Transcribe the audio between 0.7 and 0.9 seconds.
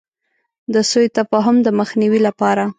د